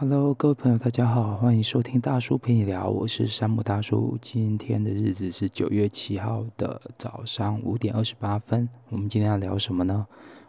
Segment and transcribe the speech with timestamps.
[0.00, 4.16] Hello，各位朋友，大家好，欢迎收听大叔陪你聊，我是山姆大叔。
[4.18, 8.66] 今天的日子是九月七号的早上五点二十八分。
[8.88, 10.06] 我们今天要聊什么呢？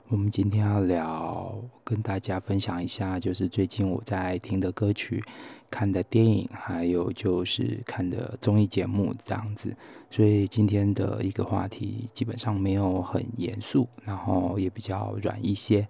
[0.07, 1.53] 我们今天要聊，
[1.83, 5.21] 跟大家分享一下，就是最近我在听的歌曲、
[5.69, 9.75] 看的电影，还有就是看的综艺节目这样子。
[10.09, 15.89] 所以今天的一个话题基本上没有很严肃，然后也比较软一些，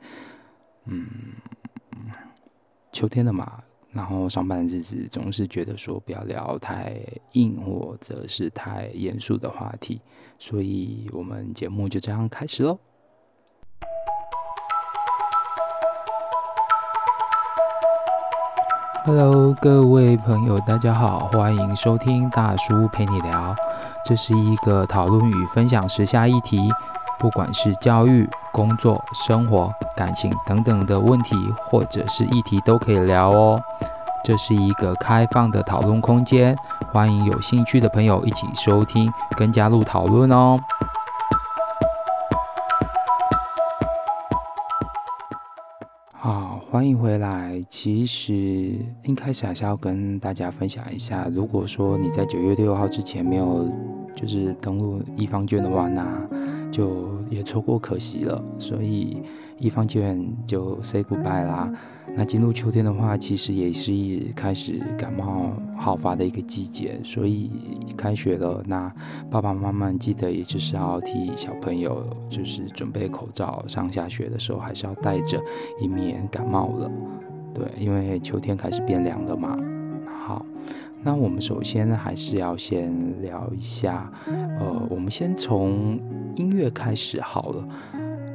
[0.85, 1.05] 嗯。
[2.91, 3.59] 秋天了嘛，
[3.91, 6.99] 然后上班的日子总是觉得说不要聊太
[7.33, 10.01] 硬或者是太严肃的话题，
[10.37, 12.77] 所以我们节目就这样开始喽。
[19.03, 23.55] Hello，各位朋友，大家好，欢迎收听大叔陪你聊，
[24.05, 26.69] 这是一个讨论与分享时下议题。
[27.21, 31.35] 不管是教育、工作、生活、感情等等的问题，
[31.67, 33.61] 或者是议题，都可以聊哦。
[34.23, 36.55] 这是一个开放的讨论空间，
[36.91, 40.59] 欢迎有兴趣的朋友一起收听跟加入讨论哦。
[46.17, 47.61] 好，欢迎回来。
[47.69, 48.33] 其实
[49.03, 53.69] 一开始还是要跟大家分享一下，如果说你在九月六号之前没有
[54.15, 56.03] 就是登录一方券的话，那
[56.71, 59.21] 就也错过可惜了，所以
[59.59, 61.71] 一方券就 say goodbye 啦。
[62.15, 67.51] 那进入秋天的话，其实也是一开始感冒好发的一个季节，所以
[67.95, 68.91] 开学了，那
[69.29, 75.41] 爸爸妈妈记得也就是要替小朋友就是准备口罩，上下学的时候还是要戴着，
[75.79, 76.91] 以免感冒了。
[77.53, 79.57] 对，因为秋天开始变凉了嘛。
[80.23, 80.45] 好。
[81.03, 84.11] 那我们首先还是要先聊一下，
[84.59, 85.97] 呃，我们先从
[86.35, 87.67] 音乐开始好了。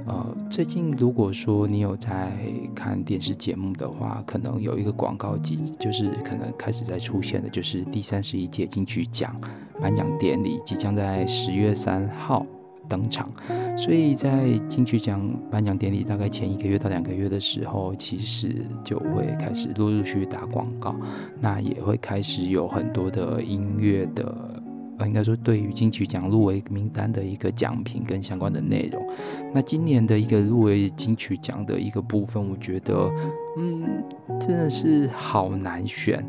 [0.09, 2.33] 呃，最近如果说你有在
[2.75, 9.35] 看电视节目的话，可能有一个广告即就是可能开始在出现的，就是第三十一届金曲奖
[9.81, 12.45] 颁奖典礼即将在十月三号。
[12.89, 13.31] 登场，
[13.77, 15.21] 所以在金曲奖
[15.51, 20.95] 颁奖典礼大概前一个月到两个月的时候，其实就会开始陆陆续续打广告，
[21.41, 24.63] 那也会开始有很多的音乐的，
[24.99, 29.05] 呃，应该说对于金曲奖入围名单的一个奖品跟相关的内容。
[29.53, 33.11] 那今年的一个入围金曲奖的一个部分，我觉得，
[33.59, 34.03] 嗯，
[34.41, 36.25] 真的是好难选，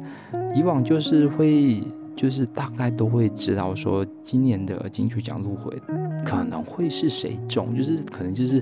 [0.56, 1.82] 以往就是会。
[2.18, 5.82] 就是大概都会知道说，今年的金曲奖入围
[6.26, 8.62] 可能会是谁中，就是可能就是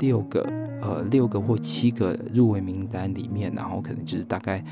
[0.00, 0.44] 六个
[0.82, 4.62] 呃六个或七个入围名单里面，然后可能就是大概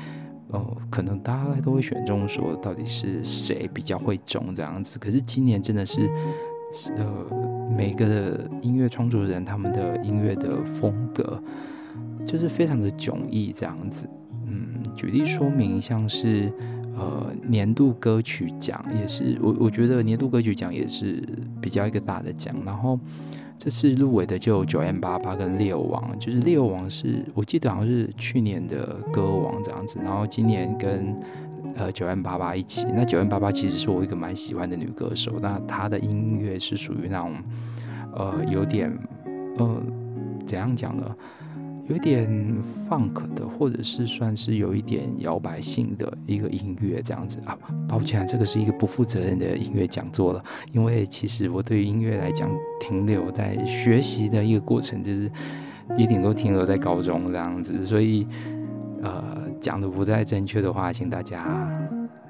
[0.51, 4.99] 呃可能大概都会选中说到底是谁比较会中这样子。
[4.99, 6.11] 可是今年真的是
[6.97, 7.25] 呃
[7.77, 11.41] 每个音乐创作人他们的音乐的风格
[12.25, 14.09] 就是非常的迥异这样子。
[14.45, 16.51] 嗯，举例说明像是。
[16.97, 21.21] 呃，年度歌曲奖也是我，我觉得年度歌曲奖也是
[21.59, 22.55] 比较一个大的奖。
[22.65, 22.97] 然后
[23.57, 31.15] 这次入围的就有 9m88 跟猎王，就是猎王是我记得好像是去年的歌王这样子，然后今年跟
[31.75, 32.85] 呃 9m88 一起。
[32.93, 37.33] 那 9m88 其实是我一个蛮喜欢的女歌手，那她的音乐是属于那种
[38.13, 38.89] 呃有点
[39.57, 39.81] 呃
[40.45, 41.15] 怎样讲呢？
[41.87, 42.27] 有一点
[42.63, 47.55] funk 的，或者是算是有一点摇摆性的一个音乐这样子啊。
[47.87, 50.43] 抱歉，这个是一个不负责任的音乐讲座了。
[50.71, 55.31] 因为其实我对音乐来讲，停留在学习的一个过程，就是
[55.95, 57.85] 也顶多停留在高中这样子。
[57.85, 58.27] 所以，
[59.03, 61.69] 呃，讲的不太正确的话，请大家，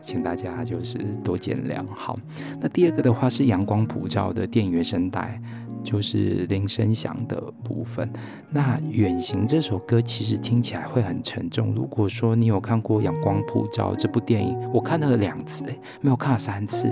[0.05, 1.83] 请大家就是多见谅。
[1.93, 2.15] 好，
[2.61, 5.41] 那第二个的话是阳光普照的电影原声带。
[5.83, 8.09] 就是铃声响的部分。
[8.49, 11.75] 那《远行》这首歌其实听起来会很沉重。
[11.75, 16.91] 如果说你有看过《阳光普照》这部电影，我看了两次，诶，没有看了三次。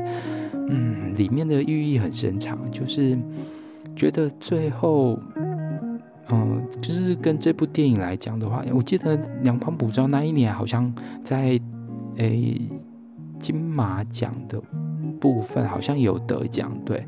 [0.70, 3.18] 嗯，里面的寓意很深长，就是
[3.96, 5.18] 觉得最后，
[6.30, 10.94] 嗯，就是跟这部电影来讲的话，我记得《阳光普照》那一年好像
[11.24, 11.60] 在
[12.18, 12.62] 诶
[13.44, 14.64] 金马奖的。
[15.20, 17.02] 部分好像有得奖，对，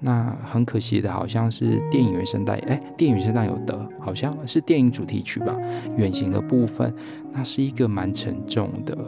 [0.00, 5.56] 那很可惜的，好像是电影原声带，哎，电影原声带有得，好像是电影主题曲吧，
[5.96, 6.92] 远行的部分，
[7.30, 8.98] 那是一个蛮沉重的，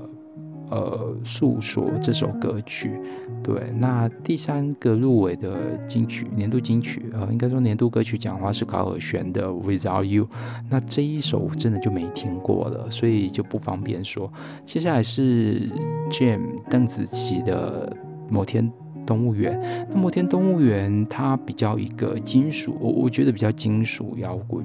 [0.72, 2.98] 呃，诉说这首歌曲，
[3.42, 10.24] 对，那第三个入围的金曲年度金曲，呃，应该说年度歌曲奖的话是高尔宣的《Without You》，
[10.70, 14.32] 那这一首真的就没听过了，所以就不方便说。
[14.64, 15.69] 接下来是
[16.10, 16.40] Jam
[16.70, 17.94] 邓紫棋的。
[18.30, 18.72] 摩天
[19.04, 19.60] 动物园，
[19.90, 24.64] 那摩天动物园它比较一个金属，我我觉得比较金属摇滚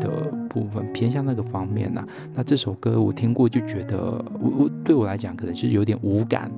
[0.00, 2.02] 的部分，偏向那个方面呢、
[2.34, 6.50] 那这首歌我听过，就觉得我我对我来讲可能是有点无感。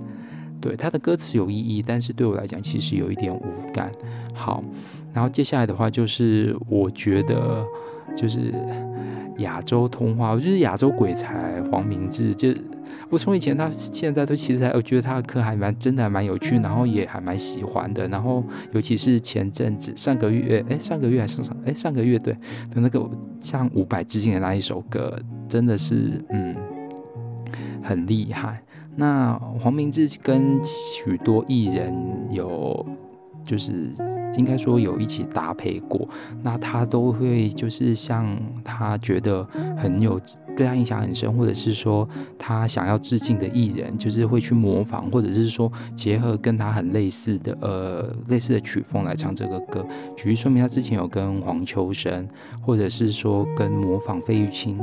[0.61, 3.43] 对，它的歌词有意义，但是对我来讲其实有一点无
[3.73, 3.91] 感。
[4.35, 4.63] 好，
[5.15, 7.65] 然后接下来的话就是我觉得
[8.15, 8.53] 就是
[9.41, 12.49] 亚洲通话，我觉得亚洲鬼才黄明志就。
[13.09, 18.07] 我从以前到现在都其实还我觉得他的歌还蛮真的还蛮有趣，然后也还蛮喜欢的。
[18.09, 18.43] 然后
[18.73, 23.09] 尤其是前阵子上个月，哎，上个月还是上哎上个月对的那个
[23.41, 25.17] 向伍佰致敬的那一首歌，
[25.49, 26.55] 真的是嗯
[27.83, 28.63] 很厉害。
[28.97, 31.93] 那黄明志跟许多艺人
[32.31, 32.87] 有
[33.45, 33.93] 就是
[34.37, 36.09] 应该说有一起搭配过，
[36.43, 39.47] 那他都会就是像他觉得
[39.77, 40.21] 很有。
[40.57, 42.07] 对他印象很深，或者是说
[42.39, 49.87] 他想要致敬的艺人，就是会去模仿，或者是说结合跟他很类似的呃类似的曲风来唱这个歌。
[50.15, 52.29] 举例说明，他之前有跟黄秋生，
[52.61, 54.79] 或者是说跟模仿费玉清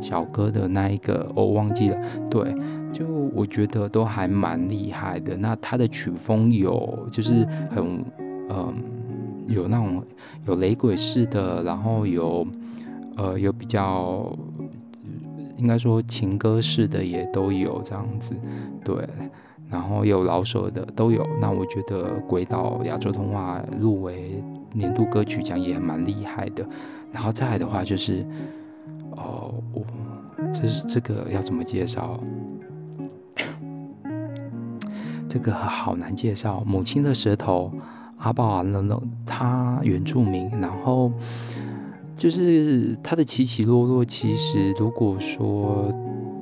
[0.00, 2.00] 小哥的那一个，我忘记了。
[2.30, 2.54] 对，
[2.92, 5.36] 就我觉得都还蛮厉害的。
[5.36, 8.04] 那他的曲风有就是很
[8.50, 8.74] 嗯、
[9.46, 10.02] 有那种
[10.46, 12.46] 有雷鬼式的，然后有
[13.16, 14.30] 呃有比较。
[15.58, 18.36] 应该说情歌式的也都有这样子，
[18.84, 18.94] 对，
[19.68, 21.26] 然后有老舍的都有。
[21.40, 24.40] 那我觉得《鬼岛亚洲通话》入围
[24.72, 26.64] 年度歌曲奖也蛮厉害的。
[27.10, 28.24] 然后再来的话就是，
[29.18, 29.84] 哦，我
[30.52, 32.18] 这是这个要怎么介绍？
[35.28, 36.62] 这个好难介绍。
[36.64, 37.70] 母亲的舌头，
[38.18, 41.10] 阿爆阿乐乐，他原住民，然后。
[42.16, 45.88] 就是他的起起落落，其实如果说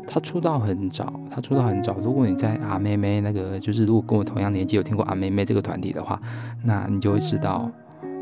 [0.07, 1.99] 他出道很早，他出道很早。
[2.03, 6.19] 如果你在阿妹妹那个，就是如果跟我同样年纪有听过阿妹妹这个团体的话，
[6.65, 7.71] 那你就会知道，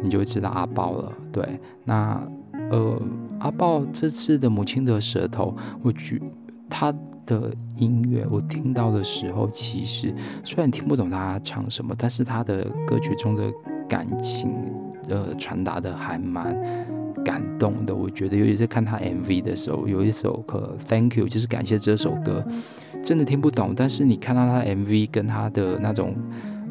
[0.03, 1.13] 你就会知道阿宝了。
[1.31, 2.21] 对，那
[2.75, 3.01] 呃，
[3.39, 6.21] 阿豹这次的母亲的舌头，我觉
[6.69, 6.93] 他
[7.25, 10.13] 的音乐我听到的时候，其实
[10.43, 13.53] 虽然听不懂他唱什么，但是他的歌曲中的
[13.89, 14.53] 感情
[15.09, 16.57] 呃传达的还蛮。
[17.25, 22.45] 感动的，我觉得，尤其是看他 MV 的时候，有一首歌《Thank You》，就是感谢这首歌，
[23.03, 26.15] 真的听不懂，但是你看到他 MV 跟他的那种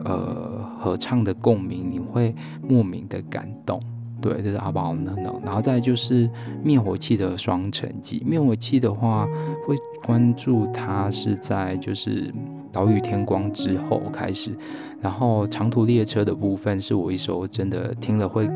[0.06, 2.36] 呃合唱的共鸣，你会
[2.70, 3.82] 莫名的感动。
[4.24, 6.30] 对，这是阿宝能能，然后再就是
[6.64, 8.24] 灭火器的双城记。
[8.26, 9.28] 灭火器的话，
[9.68, 12.34] 会关注它是在就是
[12.72, 14.56] 岛屿天光之后开始，
[15.02, 18.48] 然后长途列车的部分是我一首真的听了会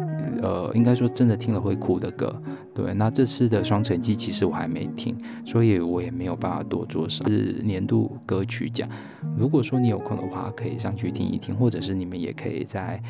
[0.41, 2.33] 呃，应该说真的听了会哭的歌。
[2.73, 7.27] 对，那这次的双城记其实我还没听，所以我也没有办法多做什。
[7.27, 8.87] 是年度歌曲奖，
[9.37, 13.03] 如果说你有空的话，可以上去听一听，或者是你们也可以在。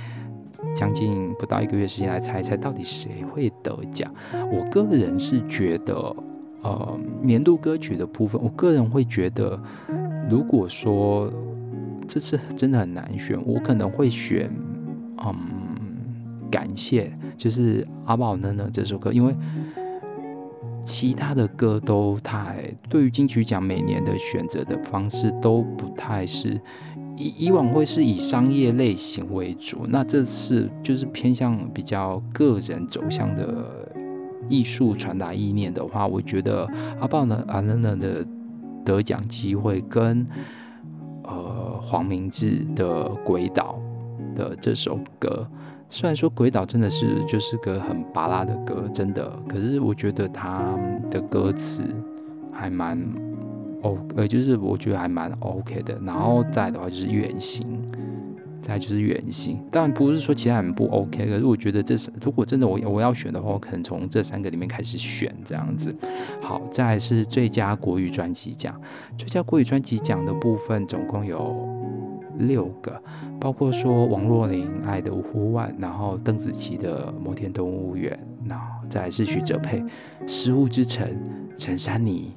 [0.76, 4.12] 将近不到一个月时间来猜一猜到底谁会得奖？
[4.52, 5.96] 我个人是觉得，
[6.62, 9.60] 呃，年度歌曲的部分，我个人会觉得，
[10.30, 11.32] 如果说
[12.08, 14.50] 这次真的很难选，我可能会选，
[15.26, 15.34] 嗯，
[16.50, 19.36] 感谢，就是阿宝呢呢这首歌，因为
[20.84, 26.60] 其他的歌都太，对于金曲奖每年的选择的方式都不太是。
[27.18, 33.92] 以以往会是以商业类型为主，那这次就是偏向比较个人走向的
[34.48, 36.68] 艺术传达意念的话，我觉得
[37.00, 38.26] 阿豹呢阿乐乐的
[38.86, 40.26] 得奖机会跟
[41.24, 43.80] 呃黄明志的《鬼岛》
[44.36, 45.48] 的这首歌，
[45.90, 50.78] 虽然说《鬼岛》真的是就是个很巴拉的歌，真的，可是我觉得他
[51.10, 51.84] 的歌词
[52.54, 52.98] 还蛮。
[53.88, 57.66] 哦，呃，就是我觉得还蛮 OK 的，然后再的话就是远行，
[58.62, 59.64] 再就是远行。
[59.72, 65.96] 当然不是说其他人不 OK，可是我觉得这是如果真的我我要选的话，我可能从这三个里面开始选这样子。
[66.42, 68.80] 好，再来是最佳国语专辑奖，
[69.16, 71.68] 最佳国语专辑奖的部分总共有
[72.40, 73.02] 六个，
[73.40, 78.12] 包括说王若琳《爱的呼唤》，然后邓紫棋的《摩天动物园》，
[78.50, 79.80] 然后再来是许哲佩
[80.28, 81.08] 《失物之城》，
[81.56, 82.34] 陈珊妮。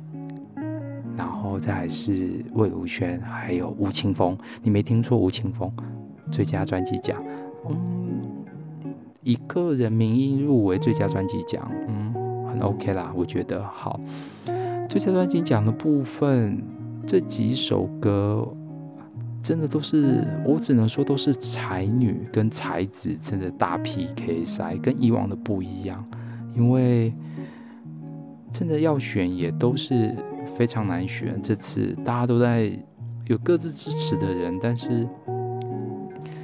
[1.21, 5.71] 然后再来是魏如萱，还有吴青峰，你没听错，吴青峰
[6.33, 7.23] 最佳专辑奖，
[7.69, 8.23] 嗯，
[9.23, 12.15] 以个人名义入围最佳专辑奖，嗯，
[12.49, 14.00] 很 OK 啦，我觉得好。
[14.89, 16.62] 最佳专辑奖的部分，
[17.07, 18.49] 这几首歌
[19.43, 26.03] 真的都是，我只能说都是才女跟才子真的大 PK 赛，跟以往的不一样，
[26.57, 27.12] 因为
[28.50, 30.17] 真的要选也都是。
[30.47, 32.70] 非常难选，这次大家都在
[33.26, 35.09] 有各自支持的人，但是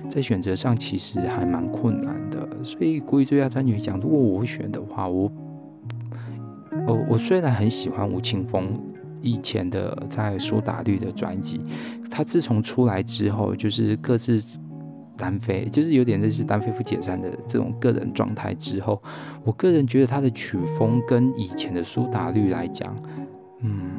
[0.08, 2.48] 在选择上其实还蛮困难的。
[2.64, 5.30] 所以国语最佳专辑讲，如果我选的话，我
[6.86, 8.78] 哦，我虽然很喜欢吴青峰
[9.22, 11.60] 以前的在苏打绿的专辑，
[12.10, 14.40] 他自从出来之后，就是各自
[15.16, 19.02] 单飞，就是有点类似单飞不解散的这种个人状态之后，
[19.44, 22.94] 我个人觉得他的曲风跟以前的苏打绿来讲，
[23.60, 23.98] 嗯，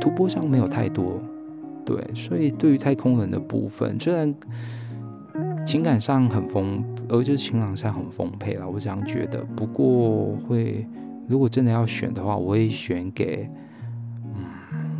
[0.00, 1.20] 突破上没有太多。
[1.84, 4.34] 对，所以对于太空人的部分，虽然
[5.64, 9.44] 情感上很丰，呃，就是情感上很丰沛了，我这样觉得。
[9.56, 10.84] 不过会，
[11.28, 13.48] 如果真的要选的话，我会选给，
[14.34, 14.44] 嗯，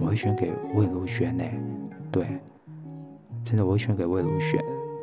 [0.00, 1.44] 我会选给魏如萱呢。
[2.12, 2.24] 对，
[3.42, 4.60] 真的我会选给魏如萱，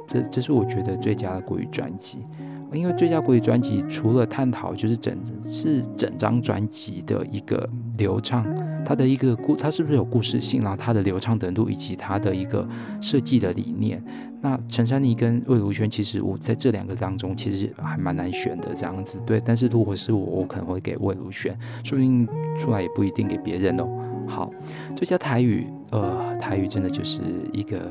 [0.08, 2.26] 这这是我觉得最佳的国语专辑。
[2.72, 5.16] 因为最佳国语专辑除了探讨，就是整
[5.52, 7.70] 是整张专辑的一个
[8.00, 8.44] 流畅，
[8.86, 12.68] 它的一个故，它是不是有故事性，然后它的流畅程度以及它的一个
[13.02, 14.04] 设计的理念。
[14.42, 19.22] 那陈珊妮跟魏如萱，其实我在这两个当中其实还蛮难选的这样子。
[19.26, 23.88] 对，但是如果是我，我可能会给魏如萱，说不定出来也不一定给别人哦。
[24.28, 24.52] 好，
[24.96, 27.22] 最佳台语，呃，台语真的就是
[27.52, 27.90] 一个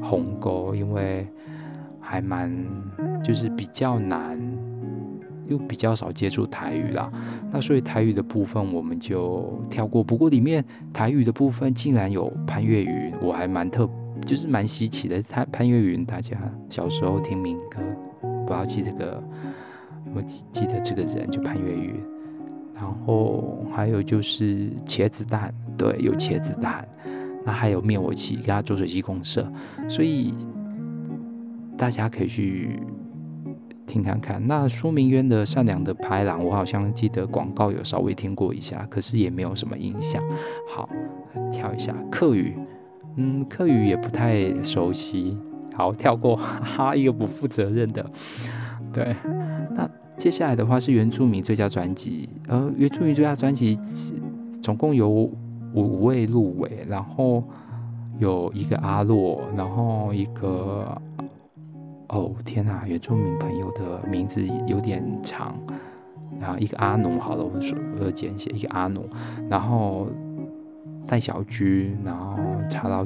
[0.00, 1.26] 鸿沟，因为。
[2.06, 2.54] 还蛮
[3.24, 4.38] 就是比较难，
[5.46, 7.10] 又比较少接触台语啦。
[7.50, 10.02] 那所以台语的部分我们就跳过。
[10.02, 13.88] 不过里面台语的部分竟然有潘越云，我还蛮特，
[14.24, 15.22] 就是蛮稀奇的。
[15.22, 16.36] 他潘越云，大家
[16.68, 17.80] 小时候听民歌，
[18.46, 19.22] 不要记这个，
[20.14, 21.94] 我记记得这个人就潘越云。
[22.74, 26.86] 然后还有就是茄子蛋，对，有茄子蛋。
[27.44, 29.50] 那还有灭火器，跟他做水溪公社，
[29.88, 30.34] 所以。
[31.76, 32.78] 大家可以去
[33.86, 34.44] 听看看。
[34.46, 40.22] 那苏明渊的《善良的拍郎》，我好像记得广告有稍微听过一下，可是也没有什么印象。
[40.68, 40.88] 好，
[41.52, 42.54] 跳一下客语，
[43.16, 45.38] 嗯，客语也不太熟悉。
[45.74, 48.04] 好，跳过，哈哈，一个不负责任的。
[48.92, 49.14] 对，
[49.74, 53.78] 那接下来的话是原住民最佳专辑，呃，原住民最佳专辑
[54.62, 55.08] 总共有
[55.74, 57.42] 五位入围，然后
[58.18, 61.00] 有一个阿洛，然后一个。
[62.14, 65.58] 哦天呐，原住民朋友的名字有点长，
[66.38, 69.04] 然后一个阿农，好了，我说我简写一个阿农，
[69.50, 70.06] 然后
[71.08, 72.38] 戴小居，然后
[72.70, 73.04] 查到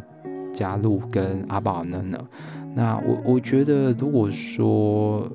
[0.53, 2.19] 加禄跟阿宝呢呢，
[2.75, 5.27] 那我我觉得如果说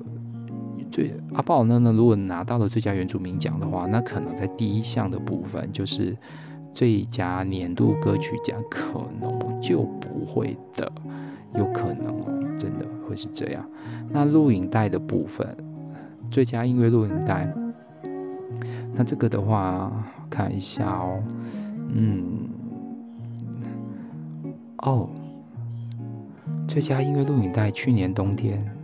[0.90, 6.16] 最阿宝呢呢如果拿到了最佳原住民奖的话，那可能在第一项的部分就是
[6.72, 10.90] 最佳年度歌曲奖，可能就不会的，
[11.56, 12.86] 有可能哦，真的。
[13.06, 13.62] 会是这样，
[14.08, 15.46] 那录影带的部分，
[16.30, 17.54] 最佳音乐录影带，
[18.94, 19.92] 那这个的话，
[20.30, 21.22] 看一下哦，
[21.94, 22.48] 嗯，
[24.78, 25.10] 哦，
[26.66, 28.74] 最佳音乐录影带，去年冬天，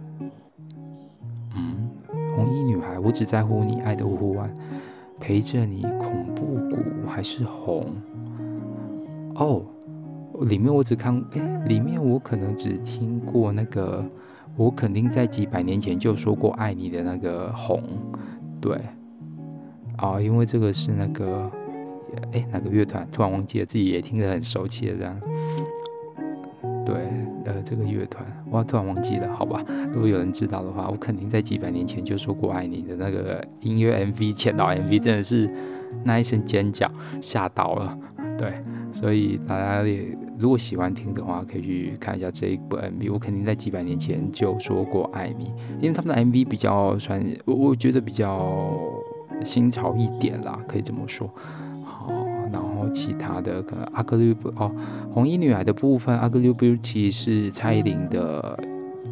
[1.57, 1.89] 嗯，
[2.37, 4.55] 红衣女孩，我只在乎你，爱的五湖湾，
[5.19, 7.87] 陪着你，恐怖谷还是红，
[9.37, 9.63] 哦。
[10.41, 14.05] 里面我只看，哎，里面我可能只听过那个，
[14.57, 17.83] 我肯定在几百年前就说过爱你的那个红，
[18.61, 18.75] 对，
[19.97, 21.51] 啊、哦，因为这个是那个，
[22.33, 25.21] 哎，哪个乐团突然忘记了，自己也听得很熟悉的这样，
[26.87, 26.95] 对，
[27.45, 35.53] 呃，这个乐团，我突然忘记了，好吧，如果有人知道的话，我肯定在几百年前就说过爱你的那个音乐 MV 前导 MV 真的是
[36.03, 37.93] 那一声尖叫吓到了，
[38.41, 38.55] 对。
[38.91, 43.13] 所以大家也如果喜欢听的话，可以去看一下这一部 MV。
[43.13, 48.73] 我肯定在几百年前就说过爱你，因为他们的 MV 比较算，我我觉得比较
[49.45, 51.33] 新潮一点啦，可以这么说。
[51.85, 52.13] 好，
[52.53, 54.75] 然后其他的可能 Ugly 哦，
[55.13, 58.59] 红衣女孩的部分，Ugly Beauty 是蔡依林的，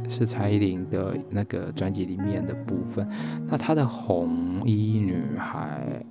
[0.08, 3.06] 是蔡依林的那个专辑里面的部分。
[3.46, 6.02] 那她的红衣女孩，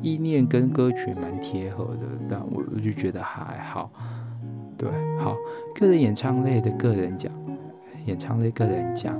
[0.00, 3.90] 意念跟歌曲蛮贴合的，但我我就觉得还好。
[4.76, 4.88] 对，
[5.18, 5.36] 好，
[5.74, 7.32] 个人演唱类的个人奖，
[8.06, 9.14] 演唱类个人奖，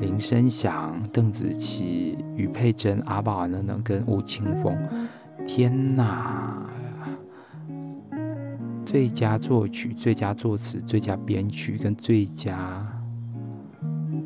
[0.00, 4.76] 林声祥、邓紫棋、余佩真、阿宝等等跟吴青峰。
[5.46, 6.66] 天哪！
[8.84, 12.86] 最佳作曲、最佳作词、最佳编曲跟最佳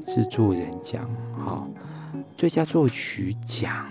[0.00, 1.68] 制作人奖，好，
[2.37, 3.87] 最佳作曲奖。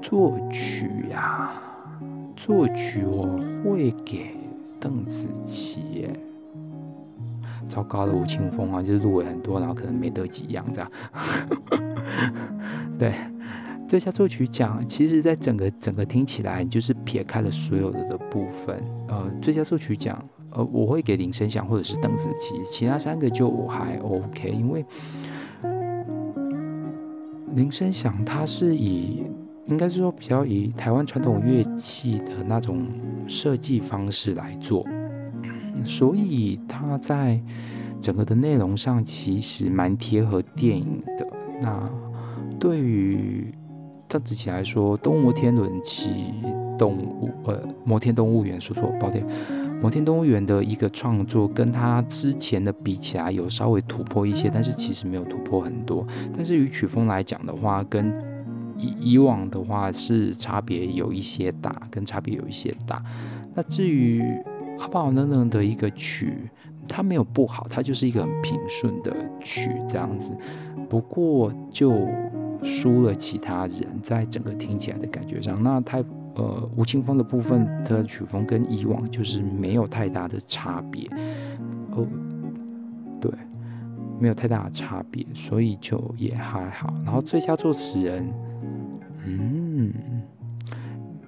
[0.00, 1.50] 作曲呀、
[2.36, 4.36] 作曲我会给
[4.78, 6.08] 邓紫棋。
[7.68, 10.90] 糟糕的吴青峰啊，就是入围很多，然后可能没得几样这样。
[12.96, 13.12] 对，
[13.88, 18.80] 最佳作曲奖，其实在整个整个听起来，你就是撇开了所有的的部分。
[19.08, 20.16] 呃，最佳作曲奖，
[20.52, 24.86] 呃，我会给林生祥或者是邓紫棋，其他三个就我还 OK，因为
[27.48, 29.24] 林生祥他是以。
[29.68, 32.86] 应该是说比较以台湾传统乐器的那种
[33.28, 34.86] 设计方式来做，
[35.84, 37.40] 所以它在
[38.00, 41.26] 整个的内容上其实蛮贴合电影的。
[41.60, 41.84] 那
[42.60, 43.52] 对于
[44.06, 46.10] 邓紫棋来说，《动物天轮七》
[46.76, 49.26] 动物呃摩天动物园说错，抱歉。
[49.80, 56.06] 摩天动物园的一个创作，跟他之前的比起来，有稍微突破一些，但是其实没有突破很多。
[56.34, 58.10] 但是与曲风来讲的话，跟
[58.78, 63.02] 以以往的话是差别有一些大，跟差别有一些大。
[63.54, 64.22] 那至于
[64.78, 66.32] 阿爆冷冷的一个曲，
[66.88, 70.36] 它没有不好，它就是一个很平顺的曲这样子。
[70.88, 72.06] 不过就
[72.62, 76.04] 输了其他人，在整个听起来的感觉上，那太。
[76.38, 81.08] 呃，吴青峰的部分的曲风跟以往就是没有太大的差别，
[81.92, 82.06] 哦，
[83.18, 83.32] 对，
[84.18, 86.92] 没有太大的差别，所以就也还好。
[87.04, 88.32] 然后最佳作词人，
[89.24, 89.92] 嗯，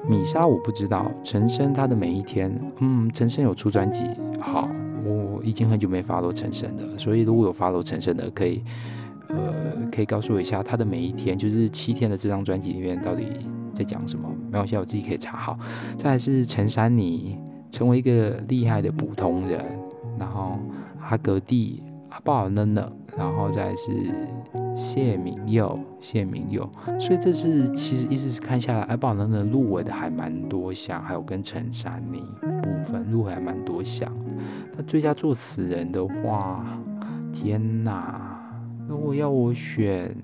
[0.08, 4.04] 米莎我不知道，陈升他的每一天，嗯，陈升有出专辑，
[4.40, 4.68] 好，
[5.04, 8.62] 我已经很久没发落陈升了，所以如果有发落陈升的，可以，
[9.28, 9.36] 呃，
[9.92, 13.26] 可以告诉我一下他的每一天，就是七天的这张专辑里面到底。
[13.74, 14.28] 在讲什么？
[14.46, 15.56] 没关系，我自己可以查好。
[15.96, 17.38] 再来是陈珊妮，
[17.70, 19.64] 成为一个厉害的普通人。
[20.18, 20.58] 然后
[21.00, 21.80] 阿格蒂、
[22.10, 23.90] 阿爆冷冷，然后再是
[24.74, 26.68] 谢明佑、谢明佑。
[26.98, 32.20] 所以这是其实一直是看下来，阿爆冷冷入围的还蛮多项，还有跟陈珊妮
[32.62, 34.10] 部分入围还蛮多项。
[34.76, 36.64] 那最佳作词人的话，
[37.32, 38.40] 天哪！
[38.88, 40.14] 如果要我选，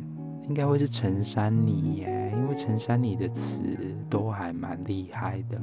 [0.49, 2.33] 应该会是陈珊妮耶。
[2.37, 3.63] 因为陈珊妮的词
[4.11, 5.59] 都还蛮厉害的，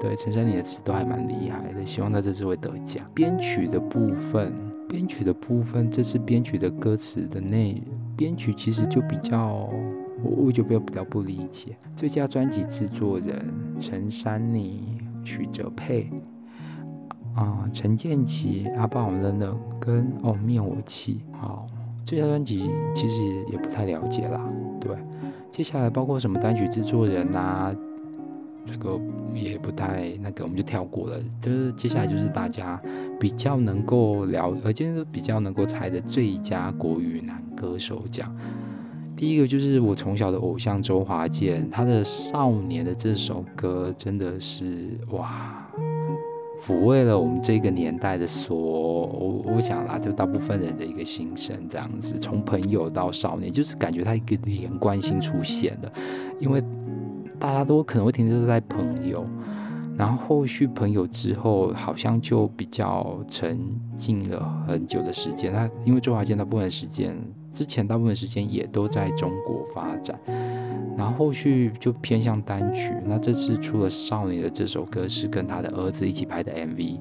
[0.00, 3.06] 对，陈珊妮的词都还蛮厉害的，希望他这次会得奖。
[3.14, 4.50] 编曲的部分，
[4.88, 7.82] 编曲的部分，这次编曲的歌词的内
[8.16, 9.68] 编曲其实就比较，
[10.24, 11.76] 我我就比较比较不理解。
[11.94, 16.10] 最佳专辑制作人陈珊妮、许哲佩
[17.34, 21.20] 啊、呃，陈建奇、阿爆冷冷跟哦灭火器。
[21.32, 21.66] 好，
[22.06, 24.40] 最佳专辑其实也不太了解啦，
[24.80, 24.96] 对。
[25.50, 27.74] 接下来包括什么单曲制作人啊，
[28.70, 29.00] 这个
[29.34, 31.18] 也不太那个，我们就跳过了。
[31.40, 32.80] 就是接下来就是大家
[33.18, 38.34] 比较能够聊，而且是比较能够猜的最佳国语男歌手奖。
[39.16, 45.66] 第一个就是我从小的偶像周华健，他的《少年》的这首歌真的是哇。
[46.58, 55.90] 抚慰了我们这个年代的所，我我想啦，就大部分人的一个心声，这样子，从朋友到少年，就是感觉他一个连贯性出现了，
[56.38, 56.62] 因为
[57.40, 59.26] 大家都可能会停留在朋友，
[59.96, 63.58] 然后后续朋友之后，好像就比较沉
[63.96, 65.50] 浸了很久的时间。
[65.52, 67.16] 那因为周华健大部分时间
[67.54, 70.20] 之前大部分时间也都在中国发展。
[70.98, 76.98] 然后后续就偏向单曲，那这次出了《少女》的这首歌是跟他的儿子一起拍的 MV，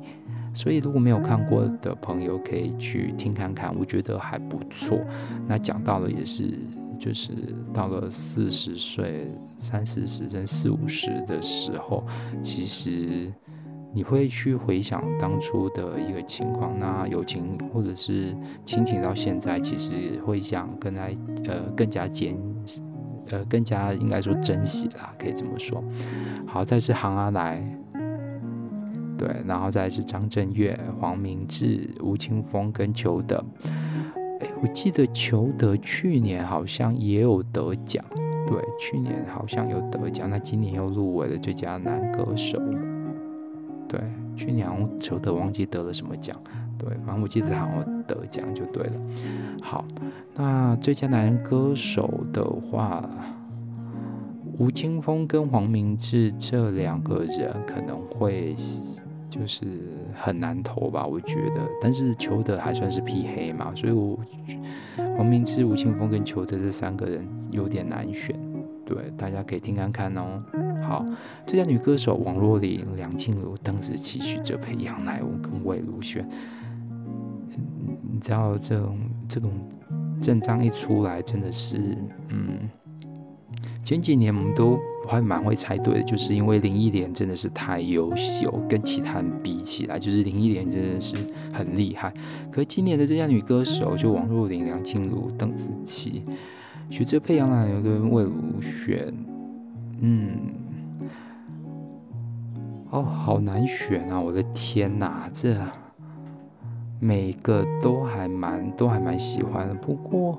[0.54, 4.97] 所以如果没有看过的朋友可以去听看看，我觉得还不错。
[5.47, 6.58] 那讲到的也是，
[7.00, 7.32] 就是
[7.74, 12.04] 到了四十岁、三四十甚至四五十的时候，
[12.44, 13.34] 其实
[13.94, 18.36] 你会去回想当初的一个情况，那友情或者是
[18.66, 21.16] 亲情到现在，其实会想更来
[21.48, 22.38] 呃更加坚。
[23.32, 25.84] 呃，更加应该说珍惜啦，可以这么说。
[26.48, 27.64] 好，再是杭阿来，
[29.20, 33.46] 对，然后再是张震岳、黄明志、吴青峰跟裘德。
[34.39, 38.04] 哎，我记得裘德去年好像也有得奖，
[38.47, 42.58] 对，去年好像有得奖，那今年又入围了最佳男歌手。
[43.88, 43.99] 对，
[44.38, 46.36] 去年裘德忘记得了什么奖。
[46.78, 48.93] 对，反正我记得好像得奖就对了。
[49.62, 49.84] 好，
[50.36, 53.10] 那最佳男歌手的话，
[54.58, 58.56] 吴青峰跟黄明志这两个人可能会
[59.30, 59.65] 就是
[60.15, 61.70] 很难投吧，我觉得。
[61.82, 64.20] 但是裘德还算是匹黑嘛，所以我
[65.18, 68.36] 王明志、吴青峰跟裘德这三个人有点难选。
[68.86, 70.44] 对，大家可以听看看哦。
[70.82, 71.06] 好，
[71.46, 76.28] 最佳女歌手王若琳、梁静茹、邓紫棋、许哲佩、杨乃文跟魏如萱。
[78.02, 78.98] 你知道这种
[79.30, 79.52] 这种
[80.20, 81.78] 阵仗一出来，真的是，
[82.30, 82.68] 嗯，
[83.84, 91.15] 前几年我们都我还蛮会猜对的，就是因为林忆莲真的是太优秀，跟其他人比起来，就是林忆莲真的是
[91.52, 92.13] 很厉害。
[92.52, 96.24] 可是今年的这家女歌手，就王若琳、梁静茹、邓紫棋、
[96.91, 99.12] 徐哲佩、杨乃文跟魏如萱，
[100.00, 100.38] 嗯，
[102.91, 104.22] 哦，好难选啊！
[104.22, 105.58] 我的天哪，这。
[107.02, 110.36] 每个都还蛮都还蛮喜欢的，不过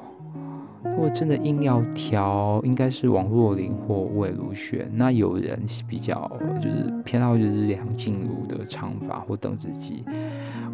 [0.83, 4.91] 如果真的硬要挑，应该是王若琳或魏如萱。
[4.95, 10.05] 那有人是比较就是偏好就是梁静茹的唱法或邓紫棋，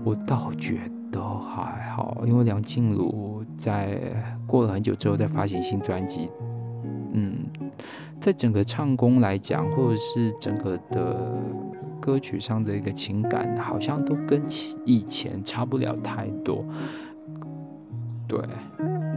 [0.04, 3.98] 我倒觉得还好，因为梁静茹在
[4.46, 6.30] 过了很久之后再发行新专辑，
[7.12, 7.46] 嗯，
[8.20, 11.36] 在整个唱功来讲，或者是整个的
[12.00, 14.40] 歌曲上的一个情感，好像都跟
[14.84, 16.64] 以前差不了太多，
[18.28, 18.38] 对。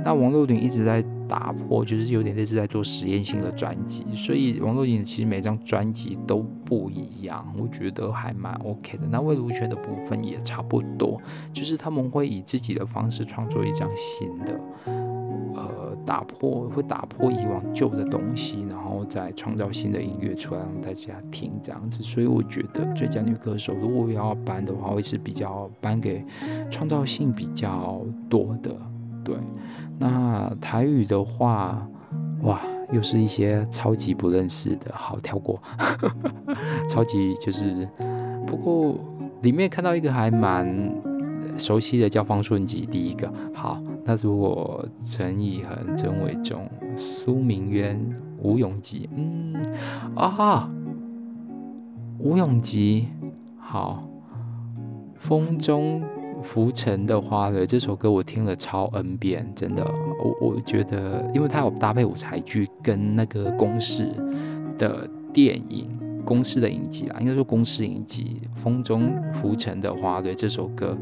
[0.03, 9.03] 那王若琳一直在打破，就是有点类似在做实验性的专辑，所以王若琳其实每张专辑都不一样，我觉得还蛮 OK 的。
[9.11, 11.21] 那魏如萱的部分也差不多，
[11.53, 14.59] 就是他们会以自己的方式创作一张新的，
[15.53, 22.01] 呃，打破会打破以往旧的东西，然后再创造新的音乐出来让大家听这样子。
[22.01, 26.25] 所以我觉得最佳女歌手如果要颁的话，会是比较颁给
[26.71, 28.75] 创造性比较多的。
[29.29, 29.37] 对，
[29.99, 31.87] 那台语的话，
[32.41, 32.59] 哇，
[32.91, 35.61] 又是一些超级不认识的，好跳过。
[36.89, 37.87] 超级就是，
[38.47, 38.95] 不过
[39.43, 40.67] 里面看到一个还蛮
[41.59, 42.87] 熟悉的，叫方顺吉。
[42.87, 48.11] 第一个，好，那如果陈以恒、曾伟忠、苏明渊、
[48.41, 49.53] 吴永吉，嗯
[50.15, 50.67] 啊，
[52.17, 53.09] 吴永吉，
[53.59, 54.03] 好，
[55.15, 56.01] 风中。
[56.41, 59.83] 浮沉的花蕊这首歌我听了超 N 遍，真的，
[60.23, 64.13] 我我觉得，因为它有搭配舞台剧跟那个公式
[64.77, 65.87] 的电影，
[66.23, 70.97] 公式的影集啦，应该说公式影集《风中浮沉的花蕊》这首歌，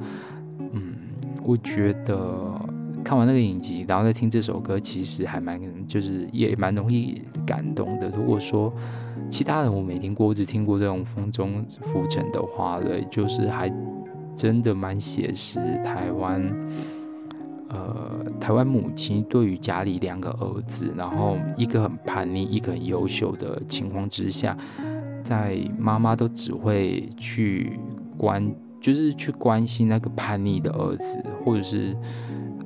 [0.72, 0.96] 嗯，
[1.44, 2.60] 我觉得
[3.04, 8.10] 看完那个影集，然后再听这首歌，其实还蛮就是也蛮容易感动的。
[8.10, 8.74] 如果说
[9.30, 13.72] 其他人我没听过，我只听过这种《风中浮沉的花蕊》，就是还。
[14.38, 16.56] 真的蛮写实，台湾，
[17.70, 24.56] 呃，台湾母亲对于家里两个儿子，然后一个很叛逆，一个很优秀的情况之下，
[25.24, 27.80] 在妈妈都只会去
[28.16, 28.48] 关，
[28.80, 31.98] 就是去关心那个叛逆的儿子，或者是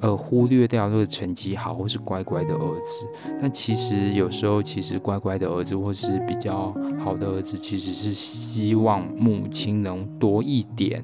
[0.02, 3.08] 呃忽略掉那个成绩好或是乖乖的儿子。
[3.40, 11.02] 但其实有时候，其实乖乖的儿子或是比较好的儿子，其实是希望母亲能多一点。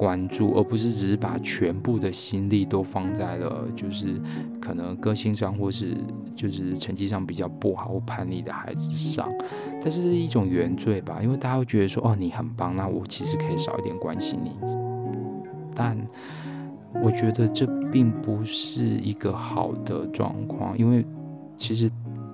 [0.00, 4.18] 关注，而不是只是把全部的心力都放在了就是
[4.58, 5.94] 可能个性上或是
[6.34, 9.30] 就是成绩上比较不好或叛逆的孩子上，
[9.82, 14.52] 但是是一种原罪吧，因为大家会觉得说哦，你很棒，那我其实可以少一点关心你，
[15.74, 15.94] 但
[17.04, 21.04] 我觉得这并不是一个好的状况，因为
[21.56, 21.90] 其实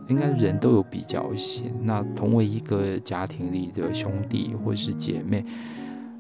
[0.07, 5.45] 应该人都有比较心，那同为一个家庭里的兄弟或是姐妹。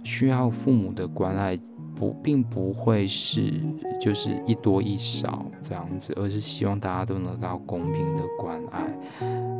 [0.06, 1.58] 需要父母的关爱，
[1.96, 3.52] 不，并不会是
[4.00, 8.86] 就是一多一少这样子，而是希望大家都能得到公平的关爱。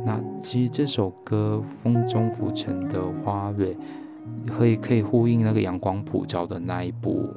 [0.05, 3.75] 那其实这首歌《风中浮沉的花蕊》
[4.47, 7.29] 可以可以呼应那个阳光普照的那一部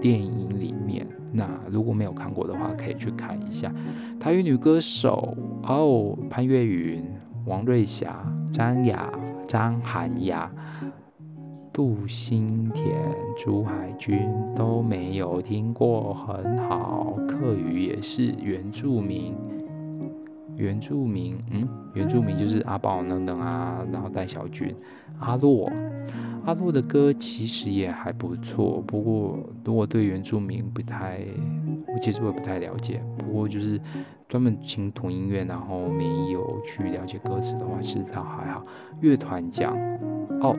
[0.00, 1.06] 电影里面。
[1.32, 3.70] 那如果没有看过的话，可以去看一下。
[4.18, 7.04] 台语女歌手哦，潘越云、
[7.44, 9.12] 王瑞霞、张雅、
[9.46, 10.50] 张涵雅。
[11.74, 12.94] 杜新田、
[13.36, 17.18] 朱海军都没有听过，很好。
[17.26, 19.34] 客语也是原住民，
[20.56, 24.72] 原住民，嗯，原住民就是阿宝等等啊，然后戴小军、
[25.18, 25.68] 阿洛，
[26.44, 28.80] 阿洛的歌其实也还不错。
[28.86, 31.18] 不过，如果对原住民不太，
[31.92, 33.02] 我其实我也不太了解。
[33.18, 33.80] 不过就是
[34.28, 38.64] 专门听同音乐，然后没有去了解歌词的话，其实倒还好。
[39.00, 39.76] 乐团奖，
[40.40, 40.56] 哦。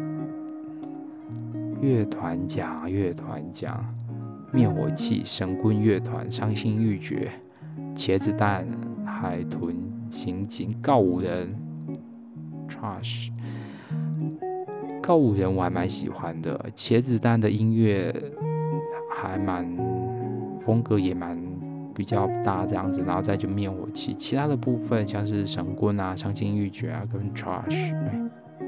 [1.85, 3.85] 乐团奖，乐团奖，
[4.51, 7.29] 灭火器、神棍乐团、伤心欲绝、
[7.93, 8.65] 茄子蛋、
[9.05, 9.75] 海豚
[10.09, 11.55] 刑警、告五人、
[12.67, 13.29] Trash。
[14.99, 18.11] 告五人我还蛮喜欢的，茄子蛋的音乐
[19.07, 19.63] 还蛮
[20.59, 21.39] 风格也蛮
[21.93, 27.93] 比较大这样子，然后再就灭火器，其他的部分像是神棍啊、伤心欲绝啊跟 Trash。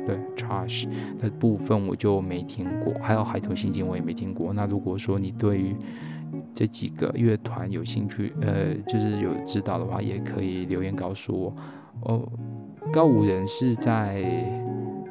[0.08, 0.88] 对，Trash
[1.20, 4.54] 的部分我就没听过，还有海豚刑警我也没听过。
[4.54, 5.76] 那如果说你对于
[6.54, 11.54] 这几个乐团有兴趣，呃，就是有知道的话，也可以留言告诉我。
[12.04, 12.26] 哦，
[12.94, 14.24] 告五人是在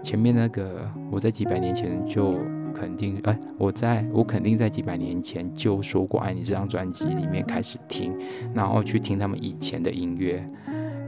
[0.02, 2.38] 前面那个，我在几百年前就
[2.74, 8.16] 肯定，哎，我在我肯定在几百年前就说过《爱你》这张专辑里面开始听，
[8.54, 10.46] 然后去听他们以前的音乐。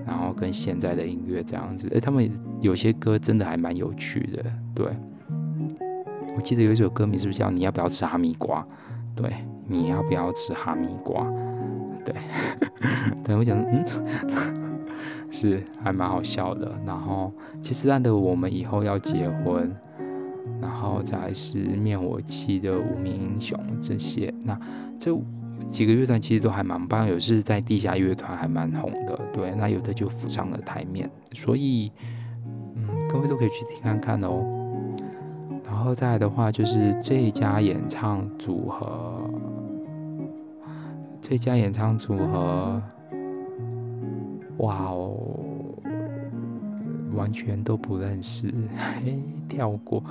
[0.09, 2.29] 然后跟现在的音乐这样子，诶，他们
[2.63, 4.43] 有些歌真的还蛮有趣的。
[4.75, 4.87] 对，
[6.35, 8.67] 我记得有一首歌名是不是叫“你要不要吃哈密瓜”？
[9.15, 9.31] 对，
[9.67, 11.31] 你要不要吃哈密瓜？
[12.07, 12.15] 对，
[13.23, 13.85] 等我想，嗯，
[15.31, 16.73] 是还蛮好笑的。
[16.87, 19.71] 然后其实烂的我们以后要结婚，
[20.63, 24.59] 然后再是灭火器的无名英雄这些，那
[24.99, 25.13] 这
[25.67, 31.93] 几个乐团其实都还蛮棒，有是在地下乐团还蛮红的，对，那有的就浮上了台面，所以
[32.77, 34.45] 嗯，各位都可以去听看看哦。
[35.67, 39.31] 然后再来的话就是最佳演唱组合，
[41.21, 42.83] 最佳演唱组合，
[44.59, 45.15] 哇哦，
[47.15, 48.53] 完全都不认识，
[49.05, 50.03] 嘿， 跳过，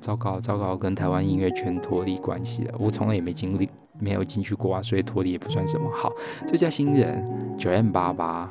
[0.00, 3.68] 糟糕糟糕，跟台湾音乐圈脱离关系了，我从来也没经历。
[4.00, 5.90] 没有进去过啊，所以脱离也不算什么。
[5.94, 6.12] 好，
[6.46, 7.24] 最佳新人
[7.58, 8.48] ，9m88、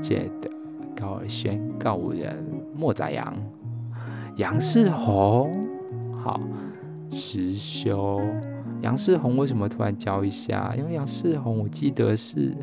[0.00, 0.30] Jade、
[0.96, 3.24] 高尔宣、告五人、莫宰阳、
[4.36, 5.50] 杨世宏。
[6.16, 6.40] 好，
[7.08, 8.20] 持修。
[8.80, 10.74] 杨世宏为什么突然教一下？
[10.76, 12.54] 因为杨世宏我记得是，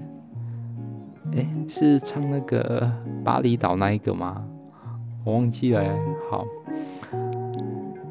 [1.33, 2.91] 哎，是唱那个
[3.23, 4.45] 巴厘岛那一个吗？
[5.23, 5.83] 我忘记了。
[6.29, 6.45] 好。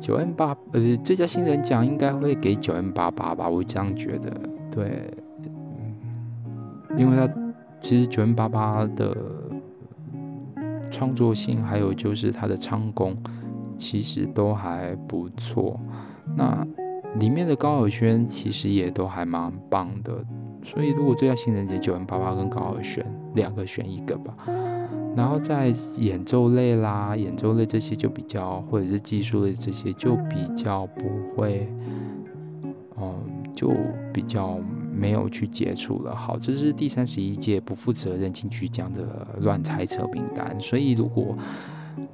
[0.05, 4.31] 九 N 八呃，最佳新人奖应该会给九 N 八八吧，我这样觉得。
[4.71, 5.11] 对，
[5.45, 7.27] 嗯，因为他
[7.81, 9.17] 其实九 N 八八的
[10.91, 13.17] 创作性，还有就是他的唱功，
[13.79, 15.81] 其实都还不错。
[16.37, 16.67] 那
[17.19, 20.23] 里面的高尔宣其实也都还蛮棒的，
[20.63, 23.03] 所以如果最佳新人奖九 N 八八跟高尔宣
[23.35, 24.35] 两个选一个吧。
[25.17, 31.69] 然后在演奏类啦，演奏类这些就比较，或者是技术类这些就比较不会，
[33.01, 33.15] 嗯，
[33.55, 33.73] 就
[34.13, 34.59] 比较
[34.93, 36.15] 没有去接触了。
[36.15, 40.59] 好，这是第三十一届不负责任金曲奖的乱猜测名单。
[40.59, 41.37] 所以如果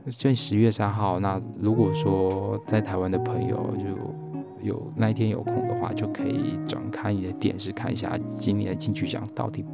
[0.07, 9.65] 在十月三号，那如果说在台湾的朋友就有那一天有空的话，就可以转开你的电视看一下今年的金曲奖到底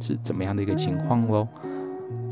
[0.00, 1.48] 是怎么样的一个情况喽。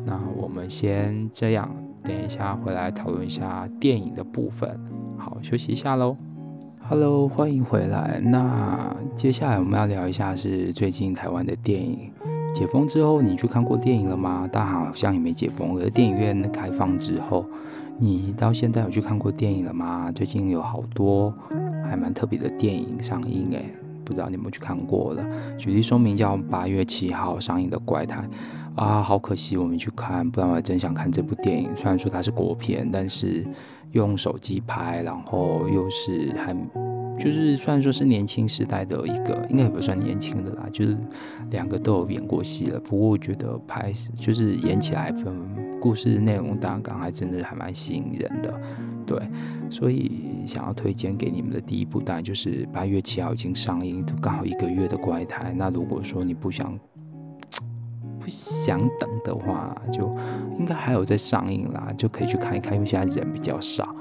[0.06, 1.68] 那我们先这样，
[2.04, 4.78] 等一下回来讨论一下电影的部分。
[5.18, 6.16] 好，休息一下喽。
[6.88, 8.20] Hello，欢迎回来。
[8.22, 12.12] 那接下来我们要聊一下是最近台湾的电影。
[12.54, 14.48] 解封之后，你去看过电影了吗？
[14.52, 15.76] 但好像也没解封。
[15.76, 17.44] 而电影院开放之后，
[17.98, 20.12] 你到现在有去看过电影了吗？
[20.14, 21.34] 最近有好多
[21.84, 25.24] 还蛮特别的电影上映，诶，不知道你有没有去看过了？
[25.58, 28.22] 举例说明，叫八月七号上映的《怪胎》。
[28.76, 31.74] 啊，好可惜我没去看，不然我还真想看这部电影。
[31.74, 33.46] 虽然说它是国片，但是
[33.92, 36.54] 用手机拍，然后又是还
[37.18, 40.94] 就是虽然说是年轻时代的一个，应该也不算年轻的啦，就是
[41.50, 42.78] 两个都有演过戏了。
[42.80, 45.34] 不过我觉得拍就是演起来，分
[45.80, 48.60] 故事内容大纲还真的还蛮吸引人的。
[49.06, 49.18] 对，
[49.70, 55.54] 所以想要推荐给你们的第一部，当然就是八月七号已经上映，刚好一个月的怪胎。
[55.56, 56.78] 那如果说你不想，
[58.28, 60.14] 想等的话，就
[60.58, 62.74] 应该还有在上映啦，就可以去看一看。
[62.74, 63.94] 因为现在人比较少，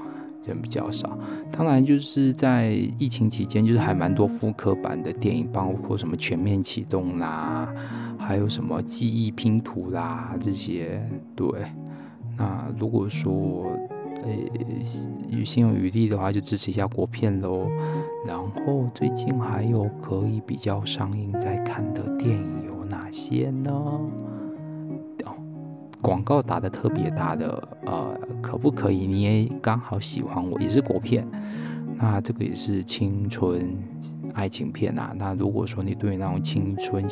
[0.44, 1.18] 人比较少。
[1.50, 7.72] 当然，就是在疫情期间，就是还蛮多复刻版的电影，包括什么《全面启动》啦，
[8.18, 11.00] 还有什么《记忆拼图》啦这些。
[11.34, 11.48] 对，
[12.36, 13.66] 那如果说
[14.22, 14.30] 呃
[15.28, 17.66] 有心有余力的话，就支持一下国片喽。
[18.26, 23.70] 然后最近还有可以比较上映在看的电影有哪些呢？
[25.24, 25.34] 哦，
[26.00, 29.06] 广告打得特别大的，呃，可不可以？
[29.06, 31.26] 你也刚好喜欢我，也是国片，
[31.94, 33.76] 那这个也是青春
[34.34, 35.12] 爱情片啊。
[35.16, 37.04] 那如果说你对那种青春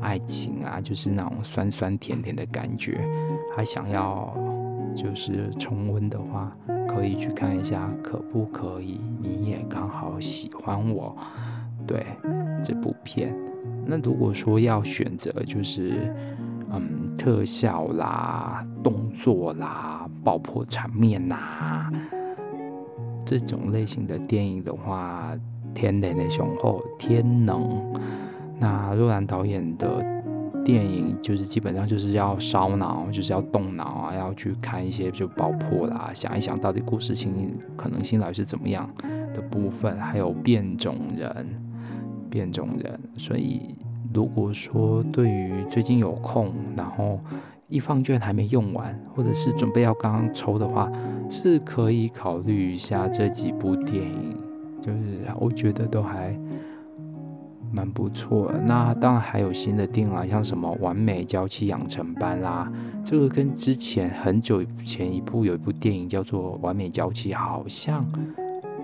[0.00, 3.00] 爱情啊，就是那种酸酸甜甜的感觉，
[3.56, 4.36] 还想要
[4.94, 6.54] 就是重温的话，
[6.86, 9.00] 可以去看一下，可不可以？
[9.20, 11.16] 你也刚好喜欢我，
[11.88, 12.06] 对
[12.62, 13.34] 这部片。
[13.84, 16.14] 那如果说要选择，就是
[16.70, 21.90] 嗯，特效啦、动作啦、爆破场面呐，
[23.24, 25.32] 这种类型的电影的话，
[25.74, 27.90] 天能的雄厚，天能。
[28.58, 30.04] 那若兰导演的
[30.64, 38.86] 电影就是基本上就是要烧脑，就是要动脑啊，要去看一些就爆破啦，想一想到底故事情可能性到底是怎么样
[39.32, 41.46] 的部分，还有变种人。
[42.30, 43.76] 变种人，所以
[44.14, 47.20] 如果说对于最近有空，然后
[47.68, 50.90] 一方券还没用完，或者是准备要刚刚抽的话，
[51.28, 54.36] 是可以考虑一下这几部电影，
[54.80, 56.38] 就是我觉得都还
[57.70, 58.58] 蛮不错的。
[58.60, 62.72] 那当然还有新的电影啊，像什么《完美娇妻养成班》啦，
[63.04, 68.02] 这个跟之前很久前一部有一部电影叫做《完美娇妻》，好像。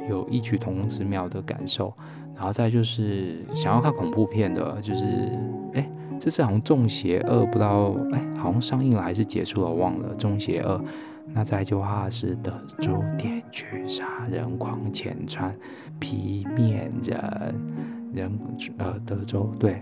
[0.09, 1.93] 有异曲同工之妙的感受。
[2.35, 5.39] 然后再就是想要看恐怖片的，就是
[5.75, 5.89] 哎，
[6.19, 10.79] 这次好像《中邪2》，不知道哎，好像上映了还是结束了，忘了《中邪2》。
[11.29, 15.57] 那再就话是德州电锯杀人狂前传
[15.99, 17.55] 皮面人
[18.13, 18.39] 人
[18.77, 19.81] 呃德州对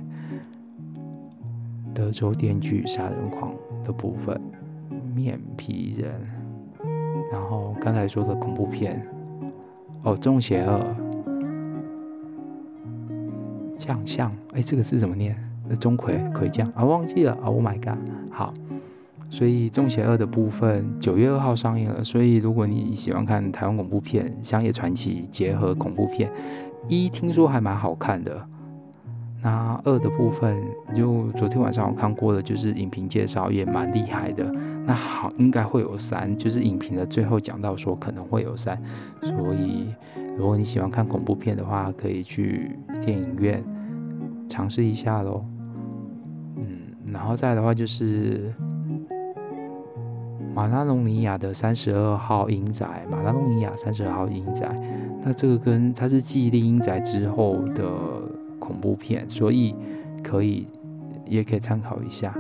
[1.93, 4.41] 德州电锯杀人狂的部分
[5.15, 6.13] 面皮人，
[7.33, 9.05] 然后刚才说的恐怖片
[10.05, 10.81] 哦，中邪2
[13.77, 15.37] 将相哎，这个字怎么念？
[15.81, 17.99] 钟馗魁将啊，忘记了，Oh my god，
[18.31, 18.53] 好。
[19.31, 26.31] 所以《中邪2》的部分九月二号上映了，所以如果你喜欢看台湾恐怖片《乡野传奇》结合恐怖片，
[26.89, 28.47] 一听说还蛮好看的。
[29.43, 30.63] 那二的部分，
[30.95, 34.45] 就昨天晚上我看过的，就是影评介绍也蛮厉害的。
[34.87, 38.81] 那好，应该会有三，就是影评的最后讲到说可能会有三。
[39.21, 39.93] 所以
[40.39, 43.63] 如果你喜欢看恐怖片的话，可以去电影院
[44.49, 45.45] 尝试一下喽。
[46.57, 48.55] 嗯，然后再的话就是。
[50.55, 54.71] 马拉隆尼亚的三十二号影宅，马拉隆尼亚三十二号影宅，
[55.25, 57.83] 那这个跟它是继厉阴宅之后的
[58.73, 59.75] 恐怖片，所以
[60.25, 60.67] 可以
[61.27, 62.35] 也可以参考一下。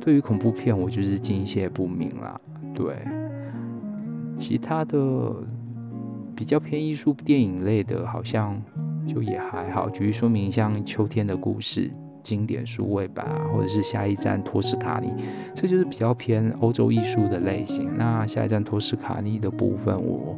[0.00, 2.40] 对于恐怖片，我就是敬谢不明啦。
[2.74, 2.96] 对，
[4.34, 5.36] 其他的
[6.34, 8.60] 比较偏艺术电影类的，好像
[9.06, 9.90] 就也还好。
[9.90, 11.90] 举例说明，像秋天的故事。
[12.22, 15.12] 经典数位版，或者是下一站托斯卡尼，
[15.54, 17.88] 这就是比较偏欧洲艺术的类型。
[17.96, 20.36] 那下一站托斯卡尼的部分，我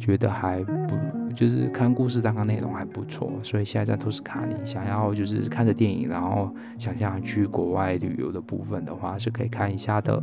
[0.00, 0.96] 觉得还不
[1.34, 10.22] 就是看故事大纲内容还不错，所以下一站托斯卡尼想要就是看着电影，然后想象去国外旅游的部分的话，是可以看一下的。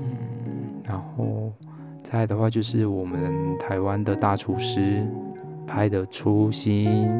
[0.00, 0.06] 嗯，
[0.84, 1.52] 然后
[2.02, 5.06] 再来的话就是我们台湾的大厨师
[5.66, 7.10] 拍的《初心》。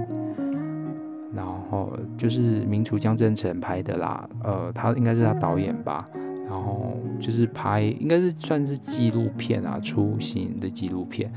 [1.34, 5.98] 然后就是名厨江振诚拍的啦，呃，他应该是他导演吧。
[6.46, 11.32] 然后就是拍，应该是算是纪录片啊，初心的纪录片。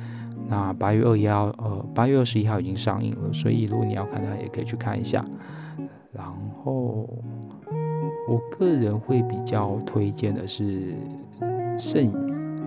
[0.47, 5.23] 那八月二一号，呃，八月二十一号已经上映了，所以如果你要看的话，也可以去看一下。
[6.11, 6.25] 然
[6.63, 7.09] 后
[8.27, 10.95] 我个人会比较推荐的是
[11.77, 12.11] 圣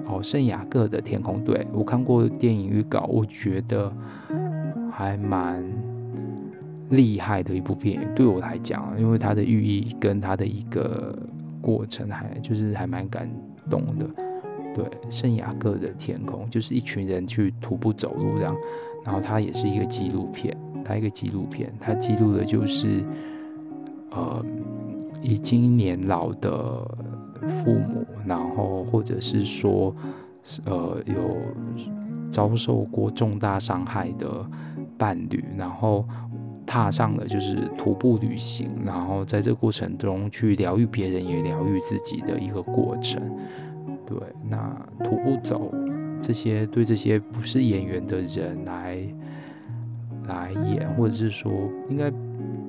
[0.07, 1.43] 哦圣雅各的天空。
[1.45, 3.93] 队，我看过电影预告，我觉得
[4.93, 5.65] 还蛮。
[6.91, 11.15] 厉害的一部电影，对我来讲，因为它的寓意跟它的一个
[11.61, 13.31] 过程还就是还蛮感
[13.69, 14.07] 动的。
[14.75, 18.57] 对，圣雅各的天空就是一群人去徒步走路这样，
[19.05, 23.05] 然后它也是一个纪录片，它一个纪录片，它记录的就是
[24.11, 24.45] 呃
[25.23, 26.87] 已经年老的
[27.49, 29.95] 父母，然后或者是说
[30.65, 31.37] 呃有
[32.31, 34.47] 遭受过重大伤害的
[34.97, 36.05] 伴侣，然后。
[36.71, 43.19] 踏上了就是徒步旅行，然后在这过程中去疗愈别人，也疗愈自己的一个过程。
[44.09, 44.19] 对，
[44.49, 45.71] 那徒步走
[46.23, 48.99] 这些，对这些不是演员的人来
[50.29, 51.53] 来演，或者是说
[51.91, 52.11] 应该